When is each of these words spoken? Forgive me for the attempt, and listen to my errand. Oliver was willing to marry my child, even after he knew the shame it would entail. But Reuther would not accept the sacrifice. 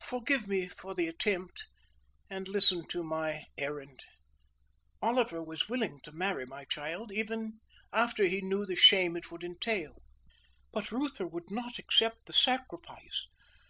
Forgive 0.00 0.48
me 0.48 0.66
for 0.66 0.94
the 0.94 1.08
attempt, 1.08 1.66
and 2.30 2.48
listen 2.48 2.88
to 2.88 3.02
my 3.02 3.44
errand. 3.58 4.00
Oliver 5.02 5.42
was 5.42 5.68
willing 5.68 6.00
to 6.04 6.10
marry 6.12 6.46
my 6.46 6.64
child, 6.64 7.12
even 7.12 7.60
after 7.92 8.24
he 8.24 8.40
knew 8.40 8.64
the 8.64 8.76
shame 8.76 9.14
it 9.14 9.30
would 9.30 9.44
entail. 9.44 10.02
But 10.72 10.90
Reuther 10.90 11.26
would 11.26 11.50
not 11.50 11.78
accept 11.78 12.24
the 12.24 12.32
sacrifice. 12.32 13.26